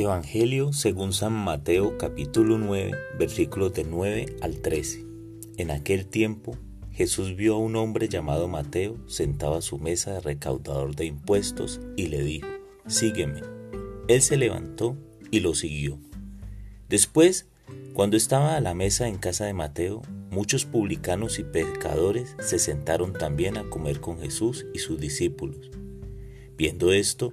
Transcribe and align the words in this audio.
Evangelio 0.00 0.72
según 0.72 1.12
San 1.12 1.32
Mateo 1.34 1.98
capítulo 1.98 2.56
9 2.56 2.92
versículos 3.18 3.74
de 3.74 3.84
9 3.84 4.36
al 4.40 4.56
13. 4.56 5.04
En 5.58 5.70
aquel 5.70 6.06
tiempo 6.06 6.56
Jesús 6.90 7.36
vio 7.36 7.56
a 7.56 7.58
un 7.58 7.76
hombre 7.76 8.08
llamado 8.08 8.48
Mateo 8.48 8.96
sentado 9.08 9.56
a 9.56 9.62
su 9.62 9.78
mesa 9.78 10.14
de 10.14 10.20
recaudador 10.20 10.96
de 10.96 11.04
impuestos 11.04 11.80
y 11.96 12.06
le 12.06 12.22
dijo, 12.22 12.48
Sígueme. 12.86 13.42
Él 14.08 14.22
se 14.22 14.38
levantó 14.38 14.96
y 15.30 15.40
lo 15.40 15.54
siguió. 15.54 15.98
Después, 16.88 17.46
cuando 17.92 18.16
estaba 18.16 18.56
a 18.56 18.60
la 18.60 18.74
mesa 18.74 19.06
en 19.06 19.18
casa 19.18 19.44
de 19.44 19.52
Mateo, 19.52 20.00
muchos 20.30 20.64
publicanos 20.64 21.38
y 21.38 21.44
pecadores 21.44 22.36
se 22.40 22.58
sentaron 22.58 23.12
también 23.12 23.58
a 23.58 23.68
comer 23.68 24.00
con 24.00 24.18
Jesús 24.18 24.66
y 24.72 24.78
sus 24.78 24.98
discípulos. 24.98 25.70
Viendo 26.56 26.92
esto, 26.92 27.32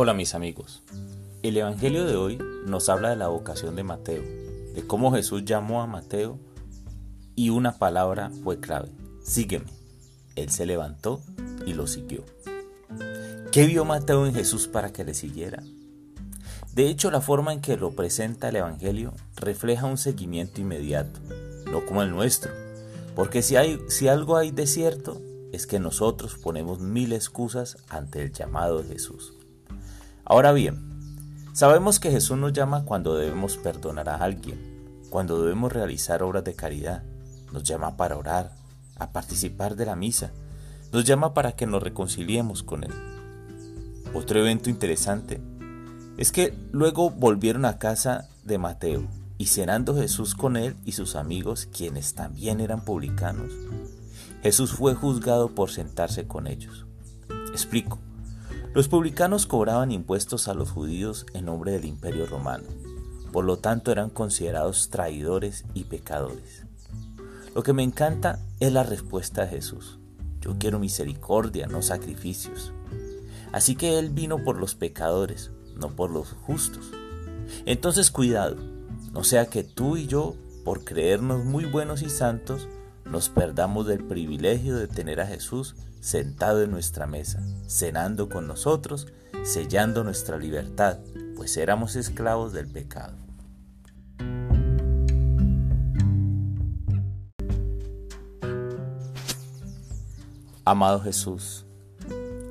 Hola 0.00 0.14
mis 0.14 0.36
amigos. 0.36 0.84
El 1.42 1.56
Evangelio 1.56 2.04
de 2.04 2.14
hoy 2.14 2.38
nos 2.64 2.88
habla 2.88 3.10
de 3.10 3.16
la 3.16 3.26
vocación 3.26 3.74
de 3.74 3.82
Mateo, 3.82 4.22
de 4.22 4.84
cómo 4.86 5.10
Jesús 5.10 5.44
llamó 5.44 5.82
a 5.82 5.88
Mateo 5.88 6.38
y 7.34 7.50
una 7.50 7.78
palabra 7.78 8.30
fue 8.44 8.60
clave, 8.60 8.90
sígueme. 9.24 9.66
Él 10.36 10.50
se 10.50 10.66
levantó 10.66 11.20
y 11.66 11.72
lo 11.72 11.88
siguió. 11.88 12.22
¿Qué 13.50 13.66
vio 13.66 13.84
Mateo 13.84 14.24
en 14.24 14.34
Jesús 14.34 14.68
para 14.68 14.92
que 14.92 15.02
le 15.02 15.14
siguiera? 15.14 15.64
De 16.74 16.88
hecho, 16.88 17.10
la 17.10 17.20
forma 17.20 17.52
en 17.52 17.60
que 17.60 17.76
lo 17.76 17.90
presenta 17.96 18.50
el 18.50 18.54
Evangelio 18.54 19.14
refleja 19.34 19.86
un 19.86 19.98
seguimiento 19.98 20.60
inmediato, 20.60 21.18
no 21.72 21.84
como 21.84 22.02
el 22.02 22.12
nuestro, 22.12 22.52
porque 23.16 23.42
si, 23.42 23.56
si 23.88 24.06
algo 24.06 24.36
hay 24.36 24.52
de 24.52 24.68
cierto, 24.68 25.20
es 25.50 25.66
que 25.66 25.80
nosotros 25.80 26.36
ponemos 26.36 26.78
mil 26.78 27.12
excusas 27.12 27.78
ante 27.88 28.22
el 28.22 28.32
llamado 28.32 28.80
de 28.80 28.90
Jesús. 28.90 29.37
Ahora 30.30 30.52
bien, 30.52 30.76
sabemos 31.54 31.98
que 31.98 32.10
Jesús 32.10 32.36
nos 32.36 32.52
llama 32.52 32.84
cuando 32.84 33.16
debemos 33.16 33.56
perdonar 33.56 34.10
a 34.10 34.16
alguien, 34.16 35.00
cuando 35.08 35.40
debemos 35.40 35.72
realizar 35.72 36.22
obras 36.22 36.44
de 36.44 36.54
caridad, 36.54 37.02
nos 37.50 37.62
llama 37.62 37.96
para 37.96 38.18
orar, 38.18 38.52
a 38.98 39.10
participar 39.10 39.74
de 39.74 39.86
la 39.86 39.96
misa, 39.96 40.30
nos 40.92 41.06
llama 41.06 41.32
para 41.32 41.52
que 41.52 41.66
nos 41.66 41.82
reconciliemos 41.82 42.62
con 42.62 42.84
Él. 42.84 42.92
Otro 44.12 44.40
evento 44.40 44.68
interesante 44.68 45.40
es 46.18 46.30
que 46.30 46.54
luego 46.72 47.08
volvieron 47.08 47.64
a 47.64 47.78
casa 47.78 48.28
de 48.44 48.58
Mateo 48.58 49.08
y 49.38 49.46
cenando 49.46 49.96
Jesús 49.96 50.34
con 50.34 50.58
él 50.58 50.76
y 50.84 50.92
sus 50.92 51.16
amigos, 51.16 51.68
quienes 51.72 52.14
también 52.14 52.60
eran 52.60 52.84
publicanos, 52.84 53.52
Jesús 54.42 54.72
fue 54.72 54.94
juzgado 54.94 55.54
por 55.54 55.70
sentarse 55.70 56.26
con 56.26 56.46
ellos. 56.46 56.84
Explico. 57.52 57.98
Los 58.74 58.86
publicanos 58.86 59.46
cobraban 59.46 59.92
impuestos 59.92 60.46
a 60.46 60.54
los 60.54 60.70
judíos 60.70 61.24
en 61.32 61.46
nombre 61.46 61.72
del 61.72 61.86
imperio 61.86 62.26
romano, 62.26 62.64
por 63.32 63.44
lo 63.44 63.58
tanto 63.58 63.90
eran 63.90 64.10
considerados 64.10 64.90
traidores 64.90 65.64
y 65.72 65.84
pecadores. 65.84 66.64
Lo 67.54 67.62
que 67.62 67.72
me 67.72 67.82
encanta 67.82 68.40
es 68.60 68.72
la 68.72 68.82
respuesta 68.82 69.42
de 69.42 69.48
Jesús. 69.48 69.98
Yo 70.40 70.58
quiero 70.58 70.78
misericordia, 70.78 71.66
no 71.66 71.80
sacrificios. 71.80 72.72
Así 73.52 73.74
que 73.74 73.98
Él 73.98 74.10
vino 74.10 74.44
por 74.44 74.58
los 74.58 74.74
pecadores, 74.74 75.50
no 75.74 75.96
por 75.96 76.10
los 76.10 76.34
justos. 76.42 76.90
Entonces 77.64 78.10
cuidado, 78.10 78.56
no 79.12 79.24
sea 79.24 79.46
que 79.46 79.64
tú 79.64 79.96
y 79.96 80.06
yo, 80.06 80.36
por 80.62 80.84
creernos 80.84 81.46
muy 81.46 81.64
buenos 81.64 82.02
y 82.02 82.10
santos, 82.10 82.68
nos 83.10 83.28
perdamos 83.30 83.86
del 83.86 84.04
privilegio 84.04 84.76
de 84.76 84.86
tener 84.86 85.20
a 85.20 85.26
Jesús 85.26 85.74
sentado 86.00 86.62
en 86.62 86.70
nuestra 86.70 87.06
mesa, 87.06 87.42
cenando 87.66 88.28
con 88.28 88.46
nosotros, 88.46 89.08
sellando 89.44 90.04
nuestra 90.04 90.38
libertad, 90.38 90.98
pues 91.36 91.56
éramos 91.56 91.96
esclavos 91.96 92.52
del 92.52 92.68
pecado. 92.68 93.16
Amado 100.64 101.00
Jesús, 101.00 101.64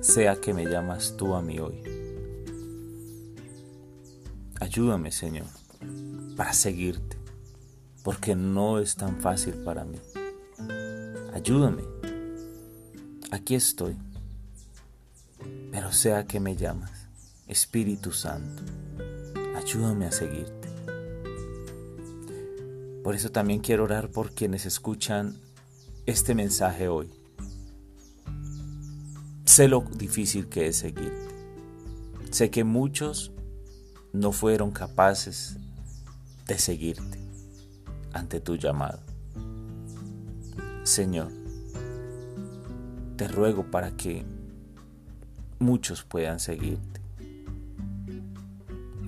sea 0.00 0.36
que 0.36 0.54
me 0.54 0.66
llamas 0.66 1.14
tú 1.16 1.34
a 1.34 1.42
mí 1.42 1.58
hoy. 1.58 1.82
Ayúdame, 4.60 5.10
Señor, 5.10 5.48
para 6.36 6.52
seguirte, 6.52 7.16
porque 8.04 8.36
no 8.36 8.78
es 8.78 8.94
tan 8.94 9.20
fácil 9.20 9.54
para 9.64 9.84
mí. 9.84 9.98
Ayúdame 11.34 11.82
aquí 13.34 13.54
estoy. 13.54 13.96
Pero 15.70 15.92
sea 15.92 16.24
que 16.24 16.40
me 16.40 16.56
llamas, 16.56 17.08
Espíritu 17.48 18.12
Santo, 18.12 18.62
ayúdame 19.56 20.06
a 20.06 20.12
seguirte. 20.12 20.68
Por 23.02 23.14
eso 23.14 23.30
también 23.30 23.60
quiero 23.60 23.84
orar 23.84 24.10
por 24.10 24.32
quienes 24.32 24.64
escuchan 24.64 25.36
este 26.06 26.34
mensaje 26.34 26.88
hoy. 26.88 27.10
Sé 29.44 29.68
lo 29.68 29.80
difícil 29.82 30.48
que 30.48 30.68
es 30.68 30.76
seguirte. 30.76 31.34
Sé 32.30 32.50
que 32.50 32.64
muchos 32.64 33.32
no 34.12 34.32
fueron 34.32 34.70
capaces 34.70 35.56
de 36.46 36.58
seguirte 36.58 37.18
ante 38.12 38.40
tu 38.40 38.56
llamado. 38.56 39.03
Señor, 40.84 41.32
te 43.16 43.26
ruego 43.26 43.70
para 43.70 43.96
que 43.96 44.26
muchos 45.58 46.04
puedan 46.04 46.38
seguirte. 46.38 47.00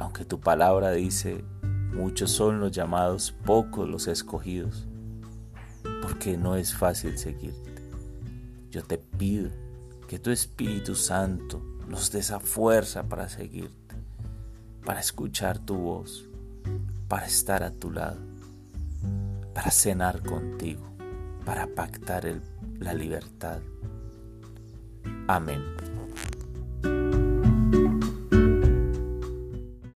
Aunque 0.00 0.24
tu 0.24 0.40
palabra 0.40 0.90
dice, 0.90 1.44
muchos 1.94 2.32
son 2.32 2.58
los 2.58 2.72
llamados, 2.72 3.32
pocos 3.44 3.88
los 3.88 4.08
escogidos, 4.08 4.88
porque 6.02 6.36
no 6.36 6.56
es 6.56 6.74
fácil 6.74 7.16
seguirte. 7.16 7.70
Yo 8.72 8.82
te 8.82 8.98
pido 8.98 9.50
que 10.08 10.18
tu 10.18 10.30
Espíritu 10.32 10.96
Santo 10.96 11.62
nos 11.86 12.10
dé 12.10 12.18
esa 12.18 12.40
fuerza 12.40 13.04
para 13.04 13.28
seguirte, 13.28 13.94
para 14.84 14.98
escuchar 14.98 15.60
tu 15.60 15.76
voz, 15.76 16.28
para 17.06 17.26
estar 17.26 17.62
a 17.62 17.70
tu 17.70 17.92
lado, 17.92 18.18
para 19.54 19.70
cenar 19.70 20.20
contigo, 20.24 20.89
para 21.44 21.66
pactar 21.66 22.24
la 22.78 22.94
libertad 22.94 23.60
Amén. 25.30 25.89